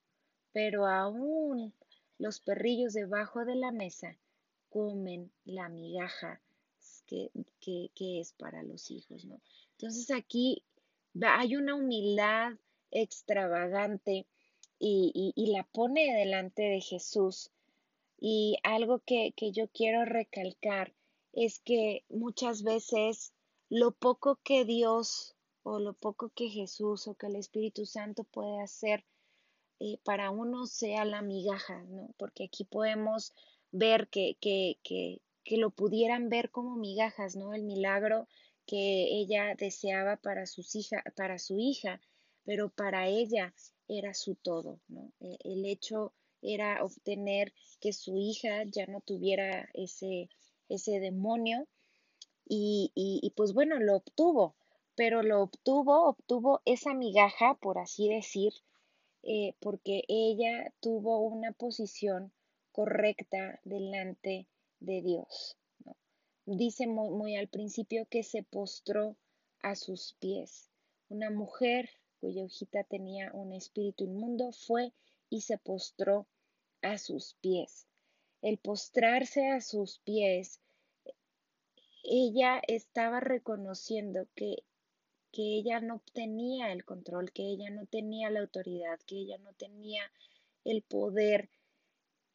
pero 0.52 0.86
aún 0.86 1.74
los 2.18 2.40
perrillos 2.40 2.92
debajo 2.92 3.44
de 3.44 3.56
la 3.56 3.72
mesa 3.72 4.16
comen 4.68 5.32
la 5.44 5.68
migaja 5.68 6.40
que, 7.06 7.30
que, 7.60 8.20
es 8.20 8.32
para 8.32 8.62
los 8.62 8.90
hijos, 8.90 9.24
¿no? 9.24 9.40
Entonces 9.72 10.10
aquí 10.10 10.64
hay 11.22 11.56
una 11.56 11.74
humildad 11.74 12.52
extravagante 12.90 14.26
y, 14.78 15.32
y, 15.34 15.46
la 15.52 15.64
pone 15.64 16.14
delante 16.14 16.62
de 16.62 16.80
Jesús. 16.80 17.50
Y 18.18 18.58
algo 18.62 18.98
que, 19.00 19.32
que 19.36 19.52
yo 19.52 19.68
quiero 19.68 20.04
recalcar 20.04 20.94
es 21.32 21.60
que 21.60 22.04
muchas 22.08 22.62
veces 22.62 23.32
lo 23.68 23.92
poco 23.92 24.36
que 24.42 24.64
Dios 24.64 25.35
o 25.68 25.80
lo 25.80 25.94
poco 25.94 26.28
que 26.28 26.48
Jesús 26.48 27.08
o 27.08 27.14
que 27.14 27.26
el 27.26 27.34
Espíritu 27.34 27.86
Santo 27.86 28.22
puede 28.22 28.60
hacer 28.62 29.04
eh, 29.80 29.98
para 30.04 30.30
uno 30.30 30.66
sea 30.66 31.04
la 31.04 31.22
migaja, 31.22 31.82
¿no? 31.88 32.14
Porque 32.18 32.44
aquí 32.44 32.62
podemos 32.64 33.32
ver 33.72 34.06
que, 34.08 34.36
que, 34.40 34.78
que, 34.84 35.20
que 35.42 35.56
lo 35.56 35.70
pudieran 35.70 36.28
ver 36.28 36.52
como 36.52 36.76
migajas, 36.76 37.34
¿no? 37.34 37.52
El 37.52 37.64
milagro 37.64 38.28
que 38.64 39.08
ella 39.18 39.56
deseaba 39.56 40.16
para, 40.16 40.46
sus 40.46 40.76
hija, 40.76 41.02
para 41.16 41.40
su 41.40 41.58
hija, 41.58 42.00
pero 42.44 42.68
para 42.68 43.08
ella 43.08 43.52
era 43.88 44.14
su 44.14 44.36
todo, 44.36 44.78
¿no? 44.86 45.12
E, 45.18 45.36
el 45.42 45.66
hecho 45.66 46.12
era 46.42 46.84
obtener 46.84 47.52
que 47.80 47.92
su 47.92 48.16
hija 48.16 48.62
ya 48.66 48.86
no 48.86 49.00
tuviera 49.00 49.68
ese, 49.74 50.28
ese 50.68 51.00
demonio 51.00 51.66
y, 52.48 52.92
y 52.94 53.30
pues 53.30 53.52
bueno, 53.52 53.80
lo 53.80 53.96
obtuvo 53.96 54.54
pero 54.96 55.22
lo 55.22 55.42
obtuvo, 55.42 56.08
obtuvo 56.08 56.62
esa 56.64 56.94
migaja, 56.94 57.54
por 57.60 57.78
así 57.78 58.08
decir, 58.08 58.54
eh, 59.22 59.54
porque 59.60 60.04
ella 60.08 60.72
tuvo 60.80 61.20
una 61.20 61.52
posición 61.52 62.32
correcta 62.72 63.60
delante 63.64 64.46
de 64.80 65.02
Dios. 65.02 65.56
Dice 66.46 66.86
muy, 66.86 67.10
muy 67.10 67.36
al 67.36 67.48
principio 67.48 68.06
que 68.08 68.22
se 68.22 68.42
postró 68.42 69.16
a 69.60 69.74
sus 69.74 70.14
pies. 70.20 70.70
Una 71.08 71.30
mujer 71.30 71.90
cuya 72.20 72.44
hojita 72.44 72.84
tenía 72.84 73.32
un 73.32 73.52
espíritu 73.52 74.04
inmundo 74.04 74.52
fue 74.52 74.92
y 75.28 75.42
se 75.42 75.58
postró 75.58 76.26
a 76.82 76.98
sus 76.98 77.34
pies. 77.40 77.86
El 78.42 78.58
postrarse 78.58 79.48
a 79.48 79.60
sus 79.60 79.98
pies, 79.98 80.60
ella 82.04 82.62
estaba 82.66 83.20
reconociendo 83.20 84.26
que 84.34 84.62
que 85.36 85.58
ella 85.58 85.82
no 85.82 86.00
tenía 86.14 86.72
el 86.72 86.86
control, 86.86 87.30
que 87.30 87.42
ella 87.42 87.68
no 87.68 87.84
tenía 87.84 88.30
la 88.30 88.40
autoridad, 88.40 88.98
que 89.06 89.16
ella 89.16 89.36
no 89.36 89.52
tenía 89.52 90.00
el 90.64 90.80
poder, 90.80 91.50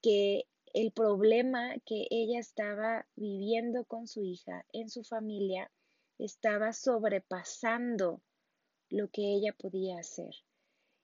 que 0.04 0.46
el 0.76 0.92
problema 0.92 1.74
que 1.84 2.06
ella 2.12 2.40
estaba 2.40 3.08
viviendo 3.16 3.86
con 3.86 4.08
su 4.08 4.24
hija 4.24 4.68
en 4.72 4.92
su 4.92 5.04
familia 5.04 5.72
estaba 6.20 6.74
sobrepasando 6.74 8.22
lo 8.92 9.10
que 9.10 9.34
ella 9.34 9.54
podía 9.58 9.98
hacer. 9.98 10.36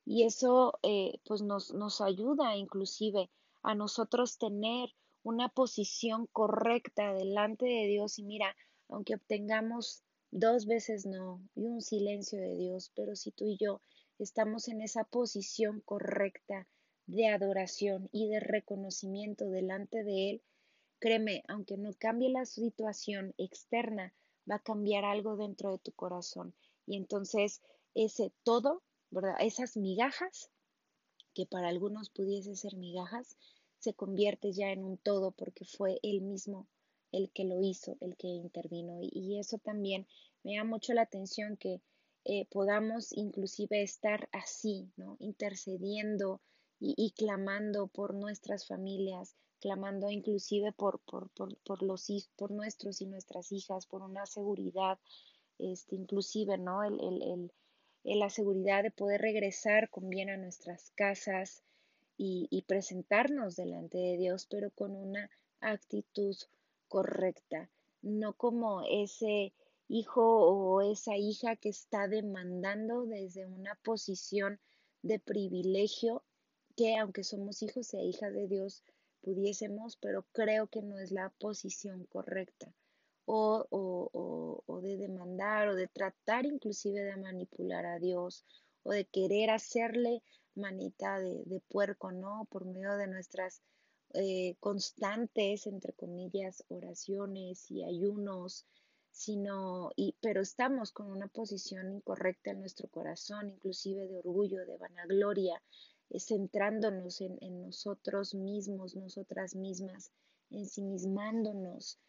Y 0.06 0.22
eso 0.22 0.78
eh, 0.84 1.20
pues 1.26 1.42
nos, 1.42 1.74
nos 1.74 2.00
ayuda 2.00 2.58
inclusive 2.58 3.32
a 3.64 3.74
nosotros 3.74 4.38
tener 4.38 4.94
una 5.24 5.50
posición 5.50 6.28
correcta 6.28 7.16
delante 7.16 7.66
de 7.66 7.88
Dios 7.88 8.20
y 8.20 8.24
mira, 8.24 8.56
aunque 8.88 9.16
obtengamos 9.16 10.04
dos 10.32 10.66
veces 10.66 11.06
no 11.06 11.42
y 11.56 11.66
un 11.68 11.82
silencio 11.82 12.40
de 12.40 12.56
Dios, 12.56 12.92
pero 12.96 13.16
si 13.16 13.32
tú 13.32 13.46
y 13.46 13.58
yo 13.58 13.82
estamos 14.20 14.68
en 14.68 14.82
esa 14.82 15.04
posición 15.04 15.82
correcta 15.82 16.68
de 17.06 17.28
adoración 17.28 18.10
y 18.12 18.28
de 18.28 18.40
reconocimiento 18.40 19.50
delante 19.50 20.04
de 20.04 20.32
Él, 20.32 20.42
créeme, 21.00 21.44
aunque 21.48 21.78
no 21.78 21.94
cambie 21.94 22.30
la 22.30 22.46
situación 22.46 23.34
externa, 23.38 24.14
va 24.50 24.56
a 24.56 24.64
cambiar 24.64 25.06
algo 25.06 25.38
dentro 25.38 25.72
de 25.72 25.80
tu 25.80 25.92
corazón. 25.92 26.54
Y 26.86 26.98
entonces 26.98 27.62
ese 27.94 28.32
todo, 28.44 28.84
¿verdad? 29.10 29.36
Esas 29.40 29.78
migajas, 29.78 30.50
que 31.34 31.46
para 31.46 31.70
algunos 31.70 32.10
pudiese 32.10 32.56
ser 32.56 32.76
migajas, 32.76 33.38
se 33.80 33.94
convierte 33.94 34.52
ya 34.52 34.72
en 34.72 34.84
un 34.84 34.98
todo 34.98 35.32
porque 35.32 35.66
fue 35.66 36.00
Él 36.02 36.22
mismo 36.22 36.68
el 37.18 37.32
que 37.32 37.44
lo 37.44 37.62
hizo, 37.62 37.98
el 38.00 38.16
que 38.16 38.28
intervino. 38.28 39.00
Y, 39.02 39.40
eso 39.40 39.58
también 39.58 40.08
me 40.44 40.56
da 40.56 40.64
mucho 40.64 40.94
la 40.94 41.02
atención 41.02 41.58
que 41.58 41.82
eh, 42.26 42.46
podamos 42.52 43.12
inclusive 43.14 43.82
estar 43.82 44.30
así, 44.32 44.92
¿no? 44.98 45.18
Intercediendo 45.20 46.42
y, 46.80 47.12
clamando 47.18 47.88
por 47.88 48.14
nuestras 48.14 48.68
familias, 48.68 49.36
clamando 49.60 50.12
inclusive 50.12 50.72
por, 50.74 51.00
por, 51.00 51.30
por, 51.32 51.58
por, 51.64 51.82
los, 51.82 52.08
por 52.36 52.52
nuestros 52.52 53.02
y 53.02 53.08
nuestras 53.08 53.52
hijas, 53.52 53.88
por 53.88 54.04
una 54.04 54.26
seguridad, 54.28 55.00
este, 55.58 55.96
inclusive, 55.96 56.58
¿no? 56.60 56.84
El, 56.84 57.00
el, 57.00 57.52
el, 58.04 58.20
la 58.20 58.30
seguridad 58.30 58.84
de 58.84 58.92
poder 58.92 59.22
regresar 59.22 59.90
con 59.90 60.08
bien 60.10 60.30
a 60.30 60.38
nuestras 60.38 60.92
casas 60.92 61.64
y, 62.16 62.48
y 62.52 62.62
presentarnos 62.64 63.56
delante 63.56 63.98
de 63.98 64.18
Dios, 64.18 64.46
pero 64.50 64.70
con 64.70 64.96
una 64.96 65.32
actitud 65.60 66.36
correcta, 66.88 67.70
no 68.02 68.34
como 68.34 68.84
ese 68.90 69.54
hijo 69.88 70.22
o 70.22 70.82
esa 70.82 71.16
hija 71.18 71.56
que 71.56 71.70
está 71.70 72.08
demandando 72.08 73.06
desde 73.06 73.46
una 73.46 73.76
posición 73.84 74.60
de 75.02 75.20
privilegio 75.20 76.24
que 76.76 76.96
aunque 76.98 77.24
somos 77.24 77.64
hijos 77.64 77.94
e 77.94 78.04
hijas 78.04 78.34
de 78.34 78.48
Dios 78.48 78.84
pudiésemos, 79.22 79.98
pero 79.98 80.26
creo 80.32 80.68
que 80.68 80.82
no 80.82 81.00
es 81.00 81.12
la 81.12 81.30
posición 81.40 82.06
correcta. 82.06 82.74
O, 83.26 83.66
o, 83.72 84.64
o, 84.66 84.82
de 84.82 84.96
demandar 84.96 85.68
o 85.68 85.76
de 85.76 85.88
tratar 85.88 86.46
inclusive 86.46 87.02
de 87.02 87.18
manipular 87.18 87.86
a 87.86 88.00
Dios 88.00 88.46
o 88.84 88.92
de 88.92 89.04
querer 89.04 89.50
hacerle 89.50 90.24
manita 90.56 91.20
de, 91.20 91.44
de 91.44 91.60
puerco, 91.60 92.14
¿no? 92.14 92.48
Por 92.50 92.64
medio 92.64 92.96
de 92.96 93.08
nuestras 93.08 93.62
eh, 94.14 94.56
constantes, 94.60 95.68
entre 95.68 95.94
comillas, 95.94 96.64
oraciones 96.70 97.70
y 97.72 97.84
ayunos, 97.84 98.66
sino, 99.12 99.92
y, 99.96 100.16
pero 100.22 100.42
estamos 100.42 100.92
con 100.92 101.10
una 101.12 101.28
posición 101.28 101.92
incorrecta 101.92 102.52
en 102.52 102.60
nuestro 102.60 102.88
corazón, 102.88 103.50
inclusive 103.50 104.08
de 104.08 104.20
orgullo, 104.20 104.66
de 104.66 104.78
vanagloria, 104.78 105.62
eh, 106.10 106.20
centrándonos 106.20 107.22
en, 107.22 107.38
en, 107.42 107.62
nosotros 107.62 108.34
mismos, 108.34 108.96
nosotras 108.96 109.56
mismas, 109.56 110.12
ensimismándonos. 110.52 112.00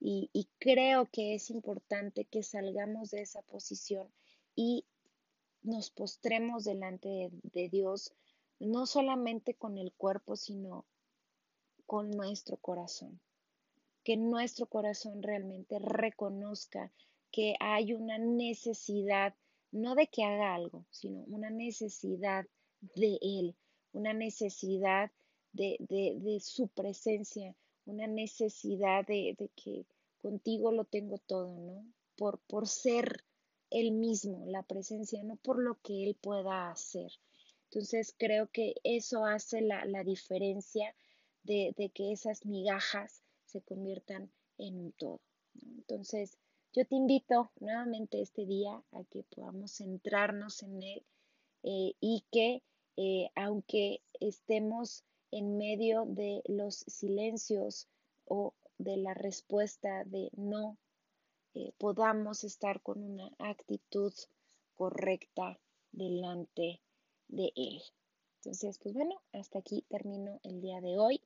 Y, 0.00 0.30
y 0.32 0.48
creo 0.58 1.08
que 1.10 1.34
es 1.34 1.50
importante 1.50 2.24
que 2.24 2.42
salgamos 2.42 3.10
de 3.10 3.22
esa 3.22 3.42
posición 3.42 4.08
y 4.54 4.84
nos 5.62 5.90
postremos 5.90 6.64
delante 6.64 7.30
de, 7.42 7.68
Dios, 7.68 8.12
no 8.58 8.86
solamente 8.86 9.54
con 9.54 9.78
el 9.78 9.92
cuerpo, 9.92 10.36
sino 10.36 10.84
con 11.88 12.10
nuestro 12.10 12.58
corazón. 12.58 13.18
Que 14.04 14.18
nuestro 14.18 14.66
corazón 14.66 15.22
realmente 15.22 15.78
reconozca 15.78 16.92
que 17.32 17.56
hay 17.60 17.94
una 17.94 18.18
necesidad, 18.18 19.34
no 19.72 19.94
de 19.94 20.06
que 20.06 20.22
haga 20.22 20.54
algo, 20.54 20.84
sino 20.90 21.22
una 21.28 21.48
necesidad 21.48 22.44
de 22.94 23.18
Él, 23.22 23.56
una 23.92 24.12
necesidad 24.12 25.10
de, 25.52 25.78
de, 25.80 26.40
su 26.40 26.68
presencia, 26.68 27.56
una 27.86 28.06
necesidad 28.06 29.06
de, 29.06 29.34
de, 29.38 29.48
que 29.56 29.86
contigo 30.20 30.70
lo 30.72 30.84
tengo 30.84 31.16
todo, 31.16 31.58
¿no? 31.58 31.86
Por, 32.16 32.38
por 32.40 32.68
ser 32.68 33.24
él 33.70 33.92
mismo, 33.92 34.44
la 34.46 34.62
presencia, 34.62 35.22
no 35.24 35.36
por 35.36 35.58
lo 35.58 35.80
que 35.80 36.04
Él 36.04 36.16
pueda 36.20 36.70
hacer. 36.70 37.10
Entonces 37.70 38.14
creo 38.16 38.48
que 38.50 38.74
eso 38.82 39.24
hace 39.24 39.60
la, 39.60 39.84
diferencia 40.04 40.94
de, 41.42 41.90
que 41.94 42.12
esas 42.12 42.44
migajas 42.44 43.22
se 43.44 43.60
conviertan 43.62 44.30
en 44.58 44.78
un 44.78 44.92
todo. 44.92 45.20
Entonces 45.76 46.36
yo 46.72 46.84
te 46.86 46.94
invito 46.94 47.50
nuevamente 47.60 48.20
este 48.20 48.44
día 48.46 48.82
a 48.92 49.04
que 49.04 49.24
podamos 49.24 49.72
centrarnos 49.72 50.62
en 50.62 50.82
Él 50.82 51.02
eh, 51.62 51.94
y 52.00 52.24
que 52.30 52.62
eh, 52.96 53.30
aunque 53.34 54.02
estemos 54.20 55.04
en 55.30 55.56
medio 55.56 56.04
de 56.06 56.42
los 56.46 56.76
silencios 56.86 57.88
o 58.24 58.54
de 58.78 58.96
la 58.96 59.14
respuesta 59.14 60.04
de 60.04 60.30
no 60.36 60.76
eh, 61.54 61.72
podamos 61.78 62.44
estar 62.44 62.80
con 62.82 63.02
una 63.02 63.34
actitud 63.38 64.12
correcta 64.74 65.58
delante 65.92 66.80
de 67.28 67.52
Él. 67.56 67.82
Entonces, 68.36 68.78
pues 68.78 68.94
bueno, 68.94 69.20
hasta 69.32 69.58
aquí 69.58 69.84
termino 69.88 70.40
el 70.44 70.60
día 70.60 70.80
de 70.80 70.98
hoy. 70.98 71.20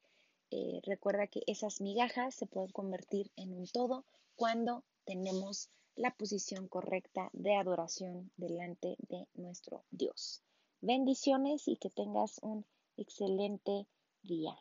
Eh, 0.55 0.83
recuerda 0.85 1.29
que 1.29 1.41
esas 1.47 1.81
migajas 1.81 2.35
se 2.35 2.47
pueden 2.47 2.71
convertir 2.73 3.31
en 3.37 3.55
un 3.55 3.67
todo 3.67 4.05
cuando 4.37 4.85
tenemos 5.07 5.71
la 5.97 6.15
posición 6.15 6.69
correcta 6.69 7.31
de 7.33 7.57
adoración 7.57 8.31
delante 8.37 8.97
de 9.09 9.27
nuestro 9.33 9.83
Dios. 9.91 10.43
Bendiciones 10.83 11.69
y 11.69 11.79
que 11.79 11.89
tengas 11.89 12.39
un 12.43 12.67
excelente 12.99 13.87
día. 14.23 14.55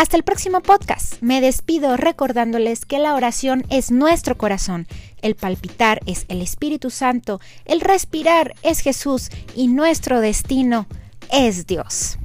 Hasta 0.00 0.16
el 0.16 0.24
próximo 0.24 0.62
podcast. 0.62 1.20
Me 1.20 1.42
despido 1.42 1.98
recordándoles 1.98 2.86
que 2.86 2.98
la 2.98 3.14
oración 3.14 3.64
es 3.68 3.90
nuestro 3.90 4.38
corazón, 4.38 4.86
el 5.22 5.34
palpitar 5.34 6.00
es 6.06 6.24
el 6.28 6.42
Espíritu 6.42 6.90
Santo, 6.90 7.40
el 7.64 7.80
respirar 7.80 8.54
es 8.62 8.80
Jesús 8.80 9.30
y 9.54 9.68
nuestro 9.68 10.20
destino 10.20 10.86
es 11.30 11.66
Dios. 11.66 12.18